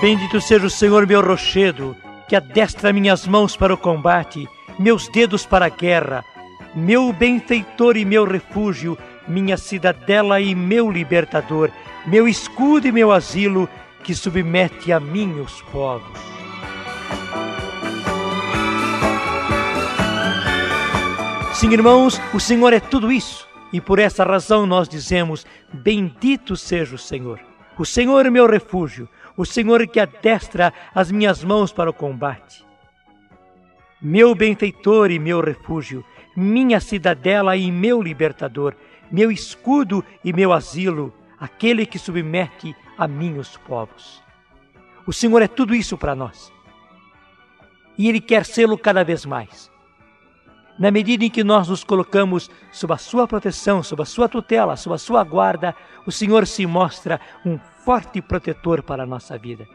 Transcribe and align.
Bendito 0.00 0.40
seja 0.40 0.66
o 0.66 0.70
Senhor, 0.70 1.06
meu 1.06 1.20
rochedo, 1.20 1.94
que 2.26 2.34
adestra 2.34 2.90
minhas 2.90 3.26
mãos 3.26 3.54
para 3.54 3.74
o 3.74 3.76
combate, 3.76 4.48
meus 4.78 5.06
dedos 5.08 5.44
para 5.44 5.66
a 5.66 5.68
guerra, 5.68 6.24
meu 6.74 7.12
benfeitor 7.12 7.98
e 7.98 8.04
meu 8.06 8.24
refúgio, 8.24 8.96
minha 9.28 9.58
cidadela 9.58 10.40
e 10.40 10.54
meu 10.54 10.90
libertador, 10.90 11.70
meu 12.06 12.26
escudo 12.26 12.88
e 12.88 12.92
meu 12.92 13.12
asilo, 13.12 13.68
que 14.02 14.14
submete 14.14 14.90
a 14.90 14.98
mim 14.98 15.38
os 15.38 15.60
povos. 15.70 16.18
Sim, 21.52 21.74
irmãos, 21.74 22.18
o 22.32 22.40
Senhor 22.40 22.72
é 22.72 22.80
tudo 22.80 23.12
isso, 23.12 23.46
e 23.70 23.82
por 23.82 23.98
essa 23.98 24.24
razão 24.24 24.64
nós 24.64 24.88
dizemos: 24.88 25.44
Bendito 25.70 26.56
seja 26.56 26.94
o 26.94 26.98
Senhor. 26.98 27.38
O 27.78 27.84
Senhor 27.84 28.24
é 28.24 28.30
meu 28.30 28.46
refúgio, 28.46 29.06
o 29.40 29.46
Senhor 29.46 29.86
que 29.86 29.98
adestra 29.98 30.70
as 30.94 31.10
minhas 31.10 31.42
mãos 31.42 31.72
para 31.72 31.88
o 31.88 31.94
combate. 31.94 32.62
Meu 33.98 34.34
benfeitor 34.34 35.10
e 35.10 35.18
meu 35.18 35.40
refúgio, 35.40 36.04
minha 36.36 36.78
cidadela 36.78 37.56
e 37.56 37.72
meu 37.72 38.02
libertador, 38.02 38.74
meu 39.10 39.32
escudo 39.32 40.04
e 40.22 40.30
meu 40.30 40.52
asilo, 40.52 41.10
aquele 41.38 41.86
que 41.86 41.98
submete 41.98 42.76
a 42.98 43.08
mim 43.08 43.38
os 43.38 43.56
povos. 43.56 44.22
O 45.06 45.12
Senhor 45.12 45.40
é 45.40 45.48
tudo 45.48 45.74
isso 45.74 45.96
para 45.96 46.14
nós. 46.14 46.52
E 47.96 48.10
Ele 48.10 48.20
quer 48.20 48.44
sê-lo 48.44 48.76
cada 48.76 49.02
vez 49.02 49.24
mais. 49.24 49.69
Na 50.80 50.90
medida 50.90 51.26
em 51.26 51.30
que 51.30 51.44
nós 51.44 51.68
nos 51.68 51.84
colocamos 51.84 52.50
sob 52.72 52.94
a 52.94 52.96
Sua 52.96 53.28
proteção, 53.28 53.82
sob 53.82 54.00
a 54.00 54.06
Sua 54.06 54.30
tutela, 54.30 54.76
sob 54.76 54.94
a 54.94 54.98
Sua 54.98 55.22
guarda, 55.22 55.76
o 56.06 56.10
Senhor 56.10 56.46
se 56.46 56.66
mostra 56.66 57.20
um 57.44 57.58
forte 57.84 58.22
protetor 58.22 58.82
para 58.82 59.02
a 59.02 59.06
nossa 59.06 59.36
vida. 59.36 59.68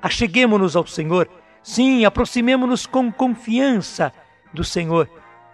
Acheguemos-nos 0.00 0.76
ao 0.76 0.86
Senhor, 0.86 1.28
sim, 1.60 2.04
aproximemo-nos 2.04 2.86
com 2.86 3.10
confiança 3.10 4.12
do 4.54 4.62
Senhor. 4.62 5.10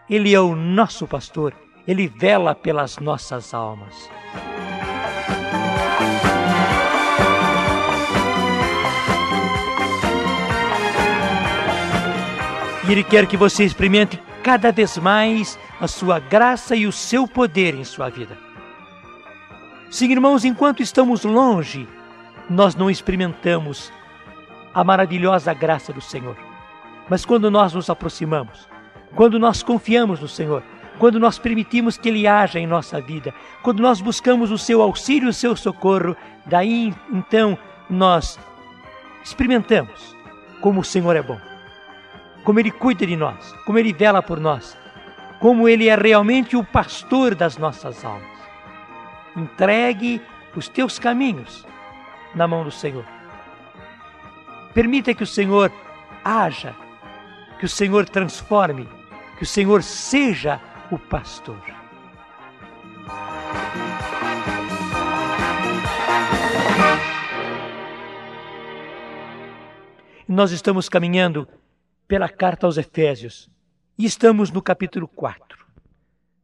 Ele 0.08 0.34
é 0.34 0.41
o 0.41 0.54
nosso 0.54 1.06
pastor, 1.06 1.54
ele 1.86 2.08
vela 2.08 2.54
pelas 2.54 2.98
nossas 2.98 3.54
almas. 3.54 4.10
E 12.89 12.92
Ele 12.92 13.05
quer 13.05 13.27
que 13.27 13.36
você 13.36 13.64
experimente 13.64 14.19
cada 14.42 14.72
vez 14.72 14.97
mais 14.97 15.58
a 15.78 15.86
sua 15.86 16.19
graça 16.19 16.75
e 16.75 16.86
o 16.86 16.92
seu 16.92 17.28
poder 17.28 17.75
em 17.75 17.84
sua 17.84 18.08
vida. 18.08 18.36
Sim, 19.91 20.11
irmãos, 20.11 20.44
enquanto 20.44 20.83
estamos 20.83 21.22
longe, 21.22 21.86
nós 22.48 22.75
não 22.75 22.91
experimentamos 22.91 23.92
a 24.72 24.83
maravilhosa 24.83 25.53
graça 25.53 25.92
do 25.92 26.00
Senhor. 26.00 26.36
Mas 27.11 27.27
quando 27.27 27.50
nós 27.50 27.75
nos 27.75 27.91
aproximamos, 27.91 28.66
quando 29.14 29.39
nós 29.39 29.62
confiamos 29.62 30.20
no 30.20 30.28
Senhor, 30.28 30.62
quando 30.98 31.20
nós 31.20 31.39
permitimos 31.39 31.98
que 31.98 32.09
Ele 32.09 32.27
haja 32.27 32.59
em 32.59 32.66
nossa 32.66 33.00
vida, 33.00 33.34
quando 33.62 33.81
nós 33.81 34.00
buscamos 34.00 34.50
o 34.50 34.59
seu 34.59 34.81
auxílio, 34.81 35.28
o 35.28 35.33
seu 35.33 35.55
socorro, 35.55 36.16
daí 36.47 36.94
então 37.12 37.56
nós 37.89 38.39
experimentamos 39.22 40.16
como 40.61 40.81
o 40.81 40.84
Senhor 40.84 41.14
é 41.16 41.22
bom, 41.22 41.39
como 42.48 42.60
Ele 42.60 42.70
cuida 42.70 43.06
de 43.06 43.14
nós, 43.14 43.54
como 43.66 43.78
Ele 43.78 43.92
vela 43.92 44.22
por 44.22 44.41
nós, 44.41 44.74
como 45.38 45.68
Ele 45.68 45.86
é 45.86 45.94
realmente 45.94 46.56
o 46.56 46.64
pastor 46.64 47.34
das 47.34 47.58
nossas 47.58 48.02
almas. 48.02 48.38
Entregue 49.36 50.18
os 50.56 50.66
teus 50.66 50.98
caminhos 50.98 51.66
na 52.34 52.48
mão 52.48 52.64
do 52.64 52.70
Senhor. 52.70 53.04
Permita 54.72 55.12
que 55.12 55.22
o 55.22 55.26
Senhor 55.26 55.70
haja, 56.25 56.75
que 57.59 57.66
o 57.66 57.69
Senhor 57.69 58.09
transforme, 58.09 58.88
que 59.36 59.42
o 59.42 59.47
Senhor 59.47 59.82
seja 59.82 60.59
o 60.91 60.98
pastor. 60.98 61.60
Nós 70.26 70.50
estamos 70.50 70.88
caminhando 70.88 71.47
pela 72.08 72.28
carta 72.28 72.66
aos 72.66 72.78
Efésios 72.78 73.50
e 73.98 74.06
estamos 74.06 74.50
no 74.50 74.62
capítulo 74.62 75.06
4. 75.06 75.66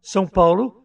São 0.02 0.26
Paulo 0.26 0.84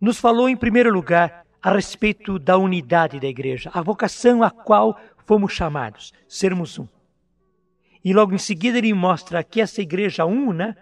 nos 0.00 0.18
falou, 0.18 0.48
em 0.48 0.56
primeiro 0.56 0.92
lugar, 0.92 1.46
a 1.62 1.72
respeito 1.72 2.36
da 2.36 2.58
unidade 2.58 3.20
da 3.20 3.28
igreja, 3.28 3.70
a 3.72 3.80
vocação 3.80 4.42
a 4.42 4.50
qual 4.50 5.00
fomos 5.24 5.52
chamados, 5.52 6.12
sermos 6.26 6.78
um. 6.78 6.88
E 8.04 8.12
logo 8.12 8.34
em 8.34 8.38
seguida 8.38 8.78
ele 8.78 8.92
mostra 8.92 9.44
que 9.44 9.60
essa 9.60 9.80
igreja 9.80 10.24
una, 10.24 10.76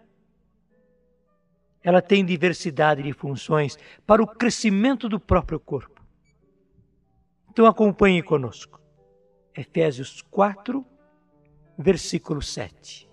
ela 1.83 2.01
tem 2.01 2.25
diversidade 2.25 3.03
de 3.03 3.13
funções 3.13 3.79
para 4.07 4.23
o 4.23 4.27
crescimento 4.27 5.09
do 5.09 5.21
próprio 5.21 5.61
corpo. 5.61 6.03
Então 7.51 7.67
acompanhe 7.67 8.23
conosco. 8.23 8.81
Efésios 9.55 10.23
4, 10.31 10.85
versículo 11.79 12.43
7. 12.43 13.06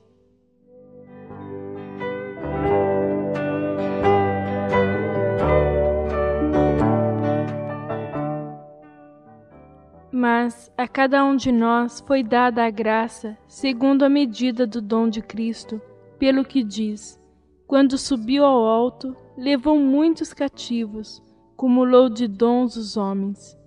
Mas 10.24 10.72
a 10.78 10.88
cada 10.88 11.22
um 11.26 11.36
de 11.36 11.52
nós 11.52 12.00
foi 12.00 12.24
dada 12.24 12.64
a 12.64 12.70
graça, 12.70 13.38
segundo 13.46 14.04
a 14.04 14.10
medida 14.10 14.66
do 14.66 14.82
dom 14.82 15.10
de 15.10 15.22
Cristo, 15.22 15.82
pelo 16.18 16.46
que 16.46 16.64
diz: 16.64 17.20
Quando 17.68 17.98
subiu 17.98 18.46
ao 18.46 18.64
alto, 18.64 19.14
levou 19.38 19.78
muitos 19.78 20.34
cativos, 20.34 21.22
cumulou 21.58 22.08
de 22.08 22.26
dons 22.26 22.78
os 22.78 22.96
homens. 22.96 23.60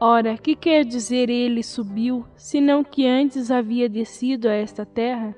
Ora, 0.00 0.36
que 0.36 0.56
quer 0.56 0.84
dizer 0.84 1.30
ele 1.30 1.62
subiu, 1.62 2.24
senão 2.34 2.82
que 2.82 3.06
antes 3.06 3.48
havia 3.48 3.88
descido 3.88 4.48
a 4.48 4.54
esta 4.54 4.84
terra? 4.84 5.36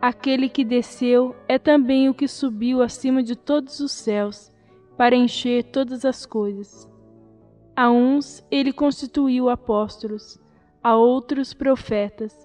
Aquele 0.00 0.48
que 0.48 0.64
desceu 0.64 1.36
é 1.46 1.58
também 1.58 2.08
o 2.08 2.14
que 2.14 2.26
subiu 2.26 2.80
acima 2.80 3.22
de 3.22 3.36
todos 3.36 3.78
os 3.78 3.92
céus, 3.92 4.50
para 4.96 5.14
encher 5.14 5.64
todas 5.64 6.06
as 6.06 6.24
coisas. 6.24 6.90
A 7.74 7.90
uns 7.90 8.46
ele 8.50 8.70
constituiu 8.70 9.48
apóstolos, 9.48 10.38
a 10.84 10.94
outros 10.94 11.54
profetas, 11.54 12.36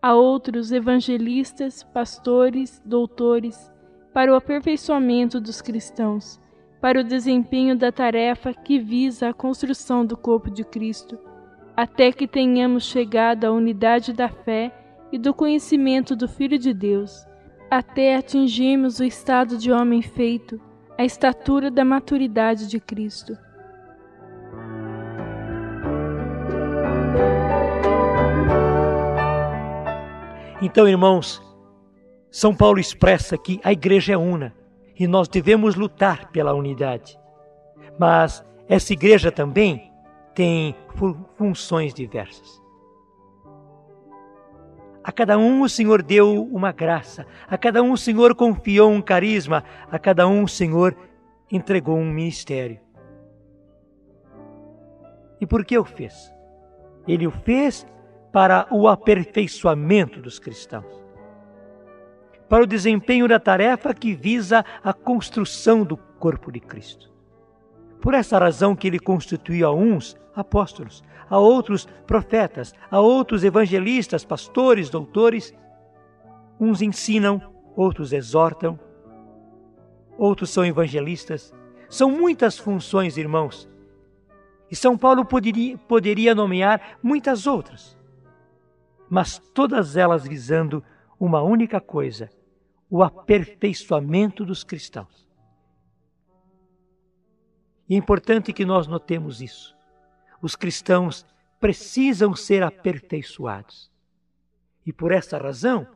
a 0.00 0.14
outros 0.14 0.70
evangelistas, 0.70 1.82
pastores, 1.82 2.80
doutores, 2.84 3.72
para 4.14 4.32
o 4.32 4.36
aperfeiçoamento 4.36 5.40
dos 5.40 5.60
cristãos, 5.60 6.40
para 6.80 7.00
o 7.00 7.04
desempenho 7.04 7.76
da 7.76 7.90
tarefa 7.90 8.54
que 8.54 8.78
visa 8.78 9.30
a 9.30 9.34
construção 9.34 10.06
do 10.06 10.16
corpo 10.16 10.48
de 10.48 10.62
Cristo, 10.62 11.18
até 11.76 12.12
que 12.12 12.28
tenhamos 12.28 12.84
chegado 12.84 13.46
à 13.46 13.50
unidade 13.50 14.12
da 14.12 14.28
fé 14.28 14.72
e 15.10 15.18
do 15.18 15.34
conhecimento 15.34 16.14
do 16.14 16.28
Filho 16.28 16.56
de 16.56 16.72
Deus, 16.72 17.26
até 17.68 18.14
atingirmos 18.14 19.00
o 19.00 19.04
estado 19.04 19.56
de 19.56 19.72
homem 19.72 20.02
feito, 20.02 20.60
a 20.96 21.04
estatura 21.04 21.68
da 21.68 21.84
maturidade 21.84 22.68
de 22.68 22.78
Cristo 22.78 23.36
Então, 30.60 30.88
irmãos, 30.88 31.40
São 32.32 32.52
Paulo 32.52 32.80
expressa 32.80 33.38
que 33.38 33.60
a 33.62 33.72
igreja 33.72 34.14
é 34.14 34.16
una 34.16 34.52
e 34.98 35.06
nós 35.06 35.28
devemos 35.28 35.76
lutar 35.76 36.32
pela 36.32 36.52
unidade. 36.52 37.16
Mas 37.96 38.44
essa 38.68 38.92
igreja 38.92 39.30
também 39.30 39.92
tem 40.34 40.74
funções 41.36 41.94
diversas. 41.94 42.60
A 45.04 45.12
cada 45.12 45.38
um 45.38 45.62
o 45.62 45.68
Senhor 45.68 46.02
deu 46.02 46.42
uma 46.52 46.72
graça, 46.72 47.24
a 47.48 47.56
cada 47.56 47.80
um 47.80 47.92
o 47.92 47.96
Senhor 47.96 48.34
confiou 48.34 48.90
um 48.90 49.00
carisma, 49.00 49.62
a 49.90 49.98
cada 49.98 50.26
um 50.26 50.42
o 50.42 50.48
Senhor 50.48 50.94
entregou 51.50 51.96
um 51.96 52.12
ministério. 52.12 52.80
E 55.40 55.46
por 55.46 55.64
que 55.64 55.78
o 55.78 55.84
fez? 55.84 56.34
Ele 57.06 57.28
o 57.28 57.30
fez 57.30 57.86
para 58.32 58.66
o 58.70 58.88
aperfeiçoamento 58.88 60.20
dos 60.20 60.38
cristãos, 60.38 61.04
para 62.48 62.62
o 62.62 62.66
desempenho 62.66 63.28
da 63.28 63.38
tarefa 63.38 63.94
que 63.94 64.14
visa 64.14 64.64
a 64.82 64.92
construção 64.92 65.84
do 65.84 65.96
corpo 65.96 66.50
de 66.50 66.60
Cristo. 66.60 67.10
Por 68.00 68.14
essa 68.14 68.38
razão 68.38 68.76
que 68.76 68.86
ele 68.86 68.98
constituiu 68.98 69.66
a 69.66 69.74
uns 69.74 70.16
apóstolos, 70.34 71.02
a 71.28 71.38
outros 71.38 71.86
profetas, 72.06 72.74
a 72.90 73.00
outros 73.00 73.44
evangelistas, 73.44 74.24
pastores, 74.24 74.88
doutores. 74.88 75.54
Uns 76.58 76.80
ensinam, 76.80 77.40
outros 77.76 78.12
exortam, 78.12 78.78
outros 80.16 80.50
são 80.50 80.64
evangelistas. 80.64 81.52
São 81.88 82.10
muitas 82.10 82.58
funções, 82.58 83.16
irmãos. 83.16 83.68
E 84.70 84.76
São 84.76 84.96
Paulo 84.96 85.24
poderia, 85.24 85.78
poderia 85.78 86.34
nomear 86.34 86.98
muitas 87.02 87.46
outras, 87.46 87.97
mas 89.08 89.38
todas 89.54 89.96
elas 89.96 90.26
visando 90.26 90.84
uma 91.18 91.42
única 91.42 91.80
coisa: 91.80 92.30
o 92.90 93.02
aperfeiçoamento 93.02 94.44
dos 94.44 94.62
cristãos. 94.62 95.26
E 97.88 97.94
é 97.94 97.96
importante 97.96 98.52
que 98.52 98.66
nós 98.66 98.86
notemos 98.86 99.40
isso. 99.40 99.74
Os 100.42 100.54
cristãos 100.54 101.24
precisam 101.58 102.34
ser 102.36 102.62
aperfeiçoados. 102.62 103.90
E 104.84 104.92
por 104.92 105.10
essa 105.10 105.38
razão, 105.38 105.86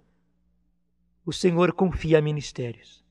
o 1.24 1.32
Senhor 1.32 1.72
confia 1.72 2.20
ministérios. 2.20 3.04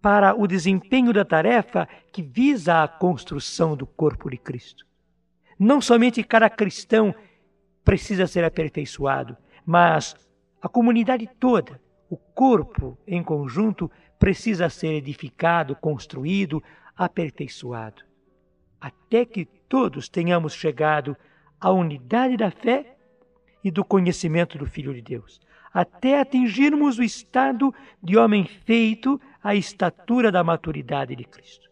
Para 0.00 0.34
o 0.34 0.46
desempenho 0.46 1.12
da 1.12 1.24
tarefa 1.24 1.88
que 2.12 2.22
visa 2.22 2.82
a 2.82 2.88
construção 2.88 3.76
do 3.76 3.86
corpo 3.86 4.30
de 4.30 4.38
Cristo. 4.38 4.86
Não 5.58 5.80
somente 5.80 6.22
cada 6.22 6.48
cristão 6.48 7.14
precisa 7.86 8.26
ser 8.26 8.42
aperfeiçoado, 8.42 9.36
mas 9.64 10.16
a 10.60 10.68
comunidade 10.68 11.30
toda, 11.38 11.80
o 12.10 12.16
corpo 12.16 12.98
em 13.06 13.22
conjunto, 13.22 13.88
precisa 14.18 14.68
ser 14.68 14.94
edificado, 14.94 15.76
construído, 15.76 16.60
aperfeiçoado, 16.96 18.02
até 18.80 19.24
que 19.24 19.44
todos 19.68 20.08
tenhamos 20.08 20.52
chegado 20.52 21.16
à 21.60 21.70
unidade 21.70 22.36
da 22.36 22.50
fé 22.50 22.96
e 23.62 23.70
do 23.70 23.84
conhecimento 23.84 24.58
do 24.58 24.66
Filho 24.66 24.92
de 24.92 25.00
Deus, 25.00 25.40
até 25.72 26.20
atingirmos 26.20 26.98
o 26.98 27.04
estado 27.04 27.72
de 28.02 28.16
homem 28.16 28.44
feito 28.44 29.20
à 29.40 29.54
estatura 29.54 30.32
da 30.32 30.42
maturidade 30.42 31.14
de 31.14 31.24
Cristo. 31.24 31.70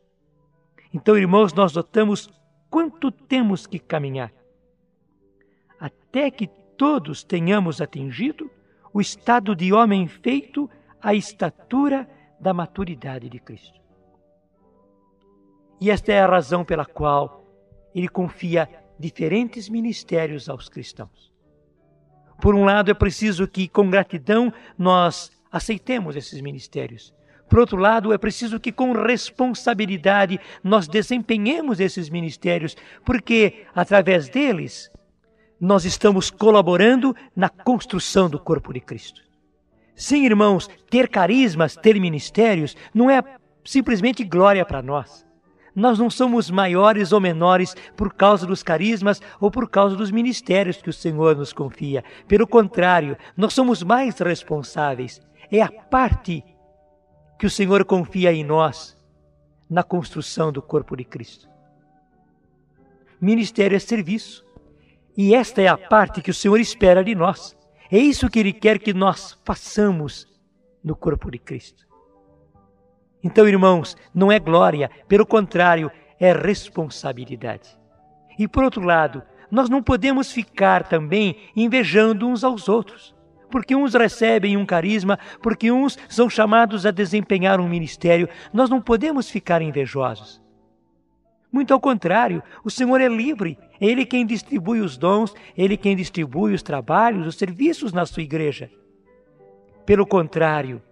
Então, 0.93 1.19
irmãos, 1.19 1.53
nós 1.53 1.75
notamos 1.75 2.31
quanto 2.71 3.11
temos 3.11 3.67
que 3.67 3.81
caminhar 3.81 4.33
até 6.15 6.31
que 6.31 6.47
todos 6.79 7.25
tenhamos 7.25 7.81
atingido 7.81 8.49
o 8.93 9.01
estado 9.01 9.53
de 9.53 9.73
homem 9.73 10.07
feito 10.07 10.71
à 11.03 11.13
estatura 11.13 12.09
da 12.39 12.55
maturidade 12.55 13.29
de 13.29 13.41
Cristo. 13.41 13.81
E 15.81 15.91
esta 15.91 16.13
é 16.13 16.21
a 16.21 16.27
razão 16.29 16.65
pela 16.65 16.87
qual 16.87 17.45
ele 17.93 18.09
confia 18.09 18.69
diferentes 18.97 19.69
ministérios 19.69 20.49
aos 20.49 20.69
cristãos. 20.69 21.33
Por 22.41 22.55
um 22.55 22.65
lado, 22.65 22.93
é 22.93 22.95
preciso 22.95 23.49
que, 23.49 23.67
com 23.67 23.91
gratidão, 23.91 24.53
nós 24.79 25.33
aceitemos 25.51 26.15
esses 26.15 26.41
ministérios. 26.41 27.13
Por 27.49 27.59
outro 27.59 27.77
lado, 27.77 28.13
é 28.13 28.19
preciso 28.19 28.61
que, 28.61 28.71
com 28.71 28.93
responsabilidade, 28.93 30.39
nós 30.63 30.87
desempenhemos 30.87 31.81
esses 31.81 32.09
ministérios, 32.09 32.77
porque, 33.05 33.67
através 33.75 34.29
deles, 34.29 34.93
nós 35.61 35.85
estamos 35.85 36.31
colaborando 36.31 37.15
na 37.35 37.49
construção 37.49 38.29
do 38.29 38.39
corpo 38.39 38.73
de 38.73 38.81
Cristo. 38.81 39.23
Sim, 39.95 40.25
irmãos, 40.25 40.69
ter 40.91 41.09
carismas, 41.09 41.77
ter 41.77 42.01
ministérios, 42.01 42.77
não 42.93 43.09
é 43.09 43.23
simplesmente 43.65 44.25
glória 44.25 44.65
para 44.65 44.83
nós. 44.83 45.25
Nós 45.75 45.99
não 45.99 46.09
somos 46.09 46.51
maiores 46.51 47.13
ou 47.13 47.21
menores 47.21 47.75
por 47.97 48.15
causa 48.15 48.47
dos 48.47 48.63
carismas 48.63 49.21
ou 49.41 49.51
por 49.51 49.69
causa 49.69 49.97
dos 49.97 50.11
ministérios 50.11 50.81
que 50.81 50.91
o 50.91 50.93
Senhor 50.93 51.37
nos 51.37 51.53
confia. 51.53 52.05
Pelo 52.29 52.47
contrário, 52.47 53.17
nós 53.37 53.55
somos 53.55 53.83
mais 53.83 54.19
responsáveis. 54.19 55.21
É 55.51 55.61
a 55.61 55.71
parte 55.71 56.45
que 57.39 57.47
o 57.47 57.51
Senhor 57.51 57.85
confia 57.85 58.33
em 58.33 58.45
nós 58.45 58.97
na 59.69 59.83
construção 59.83 60.53
do 60.53 60.63
corpo 60.63 60.97
de 60.97 61.05
Cristo. 61.05 61.49
Ministério 63.21 63.75
é 63.75 63.81
serviço. 63.81 64.44
E 65.17 65.35
esta 65.35 65.63
é 65.63 65.69
a 65.69 65.77
parte 65.77 66.21
que 66.21 66.31
o 66.31 66.35
Senhor 66.35 66.59
espera 66.59 67.05
de 67.05 67.15
nós. 67.15 67.57
É 67.91 67.99
isso 67.99 68.29
que 68.29 68.39
Ele 68.39 68.53
quer 68.53 68.79
que 68.79 68.93
nós 68.93 69.39
façamos 69.45 70.27
no 70.83 70.97
corpo 70.97 71.31
de 71.31 71.39
Cristo. 71.39 71.85
Então, 73.23 73.49
irmãos, 73.49 73.97
não 74.15 74.31
é 74.31 74.39
glória, 74.39 74.91
pelo 75.09 75.25
contrário, 75.25 75.91
é 76.21 76.33
responsabilidade. 76.33 77.79
E 78.39 78.47
por 78.47 78.65
outro 78.65 78.83
lado, 78.83 79.23
nós 79.51 79.71
não 79.71 79.83
podemos 79.83 80.33
ficar 80.33 80.87
também 80.87 81.37
invejando 81.57 82.27
uns 82.27 82.45
aos 82.45 82.69
outros, 82.69 83.15
porque 83.51 83.75
uns 83.75 83.95
recebem 83.95 84.57
um 84.57 84.67
carisma, 84.67 85.19
porque 85.41 85.71
uns 85.71 85.97
são 86.09 86.29
chamados 86.29 86.85
a 86.85 86.91
desempenhar 86.91 87.61
um 87.61 87.69
ministério. 87.69 88.29
Nós 88.53 88.69
não 88.69 88.81
podemos 88.83 89.31
ficar 89.31 89.63
invejosos. 89.63 90.44
Muito 91.55 91.73
ao 91.73 91.79
contrário, 91.79 92.43
o 92.65 92.69
Senhor 92.69 93.01
é 93.01 93.07
livre, 93.07 93.57
Ele 93.81 94.05
quem 94.05 94.27
distribui 94.27 94.81
os 94.81 94.97
dons, 94.97 95.33
Ele 95.57 95.77
quem 95.77 95.95
distribui 95.95 96.53
os 96.53 96.65
trabalhos, 96.65 97.29
os 97.29 97.37
serviços 97.37 97.93
na 97.93 98.05
sua 98.05 98.25
igreja. 98.25 98.69
Pelo 99.87 100.05
contrário, 100.05 100.83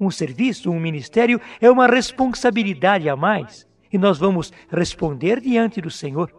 um 0.00 0.10
serviço, 0.10 0.70
um 0.70 0.80
ministério 0.80 1.38
é 1.60 1.70
uma 1.70 1.86
responsabilidade 1.86 3.10
a 3.10 3.14
mais 3.14 3.68
e 3.92 3.98
nós 3.98 4.16
vamos 4.16 4.54
responder 4.70 5.38
diante 5.38 5.82
do 5.82 5.90
Senhor. 5.90 6.32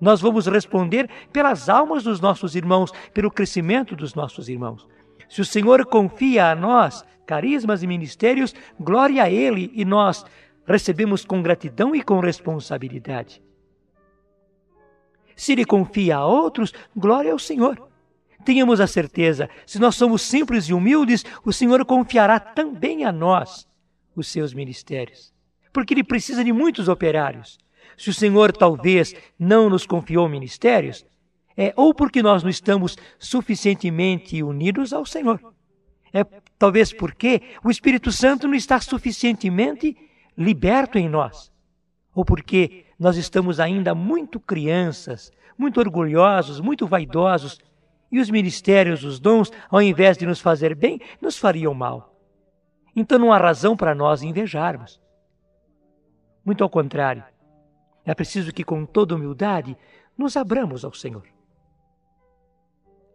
Nós 0.00 0.20
vamos 0.20 0.48
responder 0.48 1.08
pelas 1.32 1.68
almas 1.68 2.02
dos 2.02 2.20
nossos 2.20 2.56
irmãos, 2.56 2.90
pelo 3.14 3.30
crescimento 3.30 3.94
dos 3.94 4.12
nossos 4.12 4.48
irmãos. 4.48 4.88
Se 5.28 5.40
o 5.40 5.44
Senhor 5.44 5.86
confia 5.86 6.50
a 6.50 6.56
nós 6.56 7.04
carismas 7.24 7.84
e 7.84 7.86
ministérios, 7.86 8.54
glória 8.78 9.22
a 9.22 9.30
Ele 9.30 9.70
e 9.72 9.84
nós 9.84 10.24
recebemos 10.66 11.24
com 11.24 11.42
gratidão 11.42 11.94
e 11.94 12.02
com 12.02 12.20
responsabilidade. 12.20 13.42
Se 15.34 15.52
Ele 15.52 15.64
confia 15.64 16.16
a 16.16 16.26
outros, 16.26 16.72
glória 16.94 17.32
ao 17.32 17.38
Senhor. 17.38 17.88
Tenhamos 18.44 18.80
a 18.80 18.86
certeza, 18.86 19.50
se 19.66 19.78
nós 19.78 19.96
somos 19.96 20.22
simples 20.22 20.66
e 20.66 20.72
humildes, 20.72 21.24
o 21.44 21.52
Senhor 21.52 21.84
confiará 21.84 22.38
também 22.38 23.04
a 23.04 23.12
nós 23.12 23.66
os 24.14 24.28
seus 24.28 24.54
ministérios, 24.54 25.32
porque 25.72 25.92
Ele 25.92 26.04
precisa 26.04 26.44
de 26.44 26.52
muitos 26.52 26.88
operários. 26.88 27.58
Se 27.96 28.10
o 28.10 28.14
Senhor 28.14 28.52
talvez 28.52 29.14
não 29.38 29.68
nos 29.68 29.86
confiou 29.86 30.28
ministérios, 30.28 31.04
é 31.56 31.72
ou 31.76 31.94
porque 31.94 32.22
nós 32.22 32.42
não 32.42 32.50
estamos 32.50 32.96
suficientemente 33.18 34.42
unidos 34.42 34.92
ao 34.92 35.06
Senhor. 35.06 35.40
É 36.12 36.24
talvez 36.58 36.92
porque 36.92 37.42
o 37.64 37.70
Espírito 37.70 38.12
Santo 38.12 38.46
não 38.46 38.54
está 38.54 38.80
suficientemente 38.80 39.96
liberto 40.36 40.98
em 40.98 41.08
nós, 41.08 41.52
ou 42.14 42.24
porque 42.24 42.84
nós 42.98 43.16
estamos 43.16 43.60
ainda 43.60 43.94
muito 43.94 44.40
crianças, 44.40 45.32
muito 45.56 45.80
orgulhosos, 45.80 46.60
muito 46.60 46.86
vaidosos 46.86 47.58
e 48.10 48.20
os 48.20 48.30
ministérios, 48.30 49.04
os 49.04 49.18
dons, 49.18 49.50
ao 49.70 49.82
invés 49.82 50.16
de 50.16 50.26
nos 50.26 50.40
fazer 50.40 50.74
bem, 50.74 51.00
nos 51.20 51.36
fariam 51.36 51.74
mal. 51.74 52.14
Então 52.94 53.18
não 53.18 53.32
há 53.32 53.38
razão 53.38 53.76
para 53.76 53.94
nós 53.94 54.22
invejarmos. 54.22 55.00
Muito 56.44 56.62
ao 56.62 56.70
contrário, 56.70 57.24
é 58.04 58.14
preciso 58.14 58.52
que 58.52 58.64
com 58.64 58.86
toda 58.86 59.14
humildade 59.14 59.76
nos 60.16 60.36
abramos 60.36 60.84
ao 60.84 60.92
Senhor. 60.92 61.35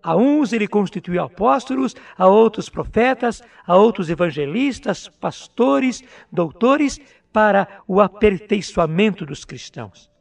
A 0.03 0.15
uns 0.15 0.53
ele 0.53 0.67
constituiu 0.67 1.24
apóstolos, 1.24 1.96
a 2.17 2.27
outros 2.27 2.70
profetas, 2.70 3.41
a 3.65 3.75
outros 3.75 4.10
evangelistas, 4.10 5.08
pastores, 5.08 6.03
doutores, 6.31 7.00
para 7.31 7.67
o 7.88 8.01
aperfeiçoamento 8.01 9.25
dos 9.25 9.46
cristãos 9.46 10.12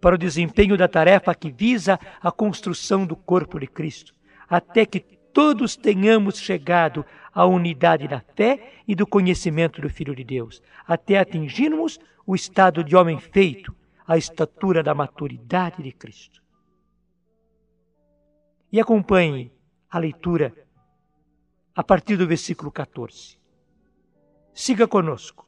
para 0.00 0.14
o 0.14 0.18
desempenho 0.18 0.76
da 0.76 0.88
tarefa 0.88 1.34
que 1.34 1.50
visa 1.50 1.98
a 2.20 2.30
construção 2.30 3.04
do 3.04 3.16
corpo 3.16 3.58
de 3.58 3.66
Cristo, 3.66 4.14
até 4.48 4.86
que 4.86 5.00
todos 5.00 5.76
tenhamos 5.76 6.38
chegado 6.38 7.04
à 7.32 7.46
unidade 7.46 8.08
da 8.08 8.20
fé 8.34 8.72
e 8.86 8.94
do 8.94 9.06
conhecimento 9.06 9.80
do 9.80 9.90
Filho 9.90 10.14
de 10.14 10.24
Deus, 10.24 10.62
até 10.86 11.18
atingirmos 11.18 11.98
o 12.26 12.34
estado 12.34 12.82
de 12.82 12.96
homem 12.96 13.18
feito, 13.18 13.74
a 14.06 14.16
estatura 14.16 14.82
da 14.82 14.94
maturidade 14.94 15.82
de 15.82 15.92
Cristo. 15.92 16.42
E 18.70 18.80
acompanhe 18.80 19.52
a 19.90 19.98
leitura 19.98 20.54
a 21.74 21.82
partir 21.82 22.16
do 22.16 22.26
versículo 22.26 22.70
14. 22.70 23.38
Siga 24.52 24.86
conosco. 24.86 25.46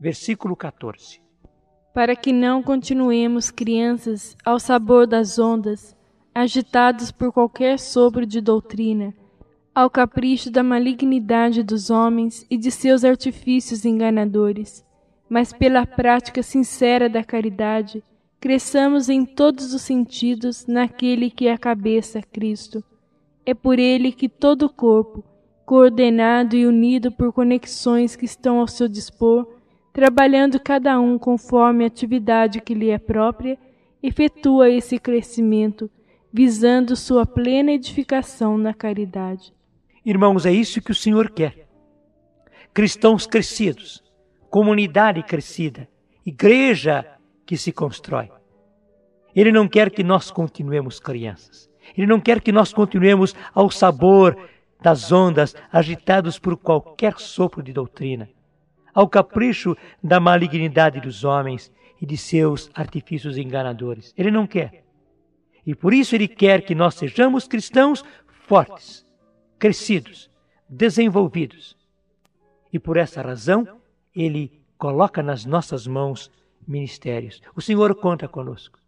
Versículo 0.00 0.56
14 0.56 1.28
para 1.98 2.14
que 2.14 2.32
não 2.32 2.62
continuemos 2.62 3.50
crianças 3.50 4.36
ao 4.44 4.60
sabor 4.60 5.04
das 5.04 5.36
ondas, 5.36 5.96
agitados 6.32 7.10
por 7.10 7.32
qualquer 7.32 7.76
sopro 7.76 8.24
de 8.24 8.40
doutrina, 8.40 9.12
ao 9.74 9.90
capricho 9.90 10.48
da 10.48 10.62
malignidade 10.62 11.60
dos 11.60 11.90
homens 11.90 12.46
e 12.48 12.56
de 12.56 12.70
seus 12.70 13.04
artifícios 13.04 13.84
enganadores, 13.84 14.84
mas 15.28 15.52
pela 15.52 15.84
prática 15.84 16.40
sincera 16.40 17.08
da 17.08 17.24
caridade, 17.24 18.00
cresçamos 18.40 19.08
em 19.08 19.24
todos 19.24 19.74
os 19.74 19.82
sentidos 19.82 20.66
naquele 20.66 21.30
que 21.30 21.48
é 21.48 21.52
a 21.52 21.58
cabeça, 21.58 22.20
Cristo. 22.20 22.82
É 23.44 23.54
por 23.54 23.78
ele 23.78 24.12
que 24.12 24.28
todo 24.28 24.66
o 24.66 24.72
corpo, 24.72 25.24
coordenado 25.64 26.56
e 26.56 26.66
unido 26.66 27.10
por 27.10 27.32
conexões 27.32 28.14
que 28.14 28.24
estão 28.24 28.60
ao 28.60 28.68
seu 28.68 28.88
dispor, 28.88 29.46
trabalhando 29.92 30.60
cada 30.60 31.00
um 31.00 31.18
conforme 31.18 31.84
a 31.84 31.88
atividade 31.88 32.60
que 32.60 32.74
lhe 32.74 32.90
é 32.90 32.98
própria, 32.98 33.58
efetua 34.02 34.70
esse 34.70 34.98
crescimento, 34.98 35.90
visando 36.32 36.94
sua 36.94 37.26
plena 37.26 37.72
edificação 37.72 38.56
na 38.56 38.72
caridade. 38.72 39.52
Irmãos, 40.04 40.46
é 40.46 40.52
isso 40.52 40.80
que 40.80 40.92
o 40.92 40.94
Senhor 40.94 41.30
quer. 41.30 41.66
Cristãos 42.72 43.26
crescidos, 43.26 44.02
comunidade 44.48 45.22
crescida, 45.22 45.88
igreja 46.24 47.04
que 47.48 47.56
se 47.56 47.72
constrói. 47.72 48.30
Ele 49.34 49.50
não 49.50 49.66
quer 49.66 49.90
que 49.90 50.04
nós 50.04 50.30
continuemos 50.30 51.00
crianças. 51.00 51.70
Ele 51.96 52.06
não 52.06 52.20
quer 52.20 52.42
que 52.42 52.52
nós 52.52 52.74
continuemos 52.74 53.34
ao 53.54 53.70
sabor 53.70 54.36
das 54.82 55.10
ondas 55.10 55.56
agitados 55.72 56.38
por 56.38 56.58
qualquer 56.58 57.18
sopro 57.18 57.62
de 57.62 57.72
doutrina, 57.72 58.28
ao 58.92 59.08
capricho 59.08 59.74
da 60.04 60.20
malignidade 60.20 61.00
dos 61.00 61.24
homens 61.24 61.72
e 61.98 62.04
de 62.04 62.18
seus 62.18 62.70
artifícios 62.74 63.38
enganadores. 63.38 64.12
Ele 64.14 64.30
não 64.30 64.46
quer. 64.46 64.84
E 65.66 65.74
por 65.74 65.94
isso 65.94 66.14
ele 66.14 66.28
quer 66.28 66.60
que 66.60 66.74
nós 66.74 66.96
sejamos 66.96 67.48
cristãos 67.48 68.04
fortes, 68.46 69.06
crescidos, 69.58 70.30
desenvolvidos. 70.68 71.74
E 72.70 72.78
por 72.78 72.98
essa 72.98 73.22
razão, 73.22 73.66
ele 74.14 74.60
coloca 74.76 75.22
nas 75.22 75.46
nossas 75.46 75.86
mãos 75.86 76.30
ministérios. 76.68 77.40
O 77.56 77.60
Senhor 77.60 77.94
conta 77.94 78.28
conosco. 78.28 78.78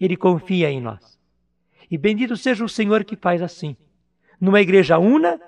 Ele 0.00 0.16
confia 0.16 0.70
em 0.70 0.80
nós. 0.80 1.18
E 1.90 1.98
bendito 1.98 2.36
seja 2.36 2.64
o 2.64 2.68
Senhor 2.68 3.04
que 3.04 3.16
faz 3.16 3.42
assim. 3.42 3.76
Numa 4.40 4.60
igreja 4.60 4.98
una, 4.98 5.40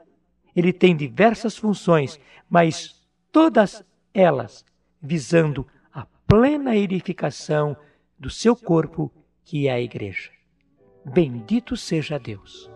ele 0.55 0.73
tem 0.73 0.97
diversas 0.97 1.57
funções, 1.57 2.19
mas 2.49 3.07
todas 3.31 3.85
elas 4.13 4.65
visando 5.01 5.67
a 5.93 6.05
plena 6.27 6.77
edificação 6.77 7.77
do 8.19 8.29
seu 8.29 8.57
corpo, 8.57 9.13
que 9.45 9.69
é 9.69 9.73
a 9.73 9.81
igreja. 9.81 10.31
Bendito 11.05 11.77
seja 11.77 12.19
Deus. 12.19 12.71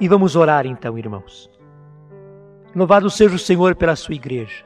E 0.00 0.06
vamos 0.06 0.36
orar 0.36 0.66
então, 0.66 0.96
irmãos. 0.96 1.50
Louvado 2.74 3.10
seja 3.10 3.34
o 3.34 3.38
Senhor 3.38 3.74
pela 3.74 3.96
sua 3.96 4.14
igreja. 4.14 4.64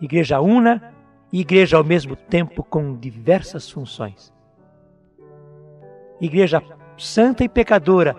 Igreja 0.00 0.40
una 0.40 0.94
e 1.32 1.40
igreja 1.40 1.76
ao 1.76 1.84
mesmo 1.84 2.16
tempo 2.16 2.64
com 2.64 2.96
diversas 2.96 3.70
funções. 3.70 4.32
Igreja 6.20 6.62
santa 6.96 7.44
e 7.44 7.48
pecadora, 7.48 8.16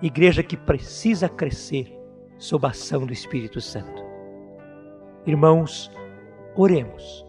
igreja 0.00 0.42
que 0.42 0.56
precisa 0.56 1.28
crescer 1.28 1.92
sob 2.38 2.66
a 2.66 2.70
ação 2.70 3.04
do 3.04 3.12
Espírito 3.12 3.60
Santo. 3.60 4.02
Irmãos, 5.26 5.90
oremos. 6.56 7.26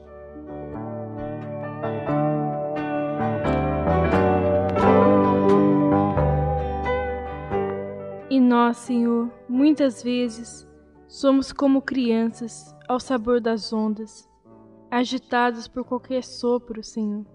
Senhor, 8.74 9.32
muitas 9.48 10.02
vezes 10.04 10.68
somos 11.08 11.52
como 11.52 11.82
crianças 11.82 12.76
ao 12.88 13.00
sabor 13.00 13.40
das 13.40 13.72
ondas, 13.72 14.30
agitados 14.90 15.68
por 15.68 15.84
qualquer 15.84 16.24
sopro, 16.24 16.84
Senhor. 16.84 17.26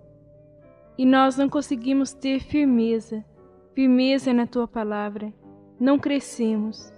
E 0.97 1.07
nós 1.07 1.37
não 1.37 1.49
conseguimos 1.49 2.13
ter 2.13 2.41
firmeza, 2.41 3.25
firmeza 3.75 4.33
na 4.33 4.47
tua 4.47 4.67
palavra, 4.67 5.33
não 5.79 5.99
crescemos. 5.99 6.93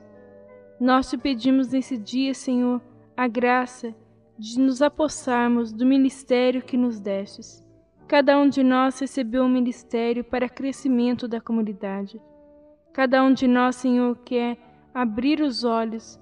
Nós 0.80 1.10
te 1.10 1.18
pedimos 1.18 1.68
nesse 1.68 1.98
dia, 1.98 2.32
Senhor, 2.32 2.80
a 3.16 3.28
graça 3.28 3.94
de 4.38 4.58
nos 4.58 4.80
apossarmos 4.80 5.70
do 5.70 5.84
ministério 5.84 6.62
que 6.62 6.76
nos 6.76 6.98
destes. 6.98 7.62
Cada 8.08 8.38
um 8.38 8.48
de 8.48 8.62
nós 8.62 8.98
recebeu 8.98 9.44
um 9.44 9.48
ministério 9.48 10.24
para 10.24 10.48
crescimento 10.48 11.28
da 11.28 11.40
comunidade. 11.40 12.20
Cada 12.92 13.22
um 13.22 13.32
de 13.32 13.46
nós, 13.46 13.76
Senhor, 13.76 14.18
quer 14.24 14.58
abrir 14.92 15.40
os 15.40 15.62
olhos 15.62 16.20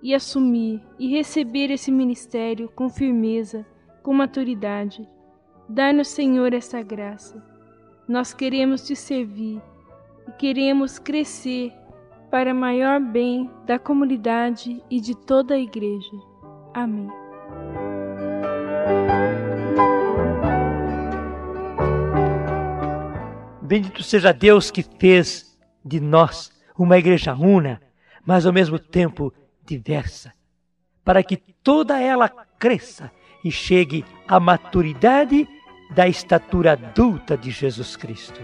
e 0.00 0.14
assumir 0.14 0.80
e 0.98 1.08
receber 1.08 1.70
esse 1.70 1.90
ministério 1.90 2.68
com 2.76 2.88
firmeza, 2.88 3.66
com 4.02 4.14
maturidade. 4.14 5.08
Dá-nos, 5.68 6.08
Senhor, 6.08 6.52
essa 6.52 6.80
graça. 6.82 7.42
Nós 8.06 8.32
queremos 8.32 8.86
te 8.86 8.94
servir 8.94 9.60
e 10.28 10.32
queremos 10.32 10.98
crescer 10.98 11.72
para 12.30 12.54
maior 12.54 13.00
bem 13.00 13.50
da 13.66 13.78
comunidade 13.78 14.82
e 14.90 15.00
de 15.00 15.16
toda 15.16 15.54
a 15.54 15.58
igreja. 15.58 16.16
Amém. 16.72 17.08
Bendito 23.62 24.02
seja 24.02 24.32
Deus 24.32 24.70
que 24.70 24.82
fez 24.82 25.53
de 25.84 26.00
nós 26.00 26.50
uma 26.76 26.98
igreja 26.98 27.34
una, 27.34 27.80
mas 28.24 28.46
ao 28.46 28.52
mesmo 28.52 28.78
tempo 28.78 29.32
diversa, 29.64 30.32
para 31.04 31.22
que 31.22 31.36
toda 31.36 32.00
ela 32.00 32.28
cresça 32.58 33.10
e 33.44 33.50
chegue 33.50 34.04
à 34.26 34.40
maturidade 34.40 35.46
da 35.94 36.08
estatura 36.08 36.72
adulta 36.72 37.36
de 37.36 37.50
Jesus 37.50 37.96
Cristo. 37.96 38.40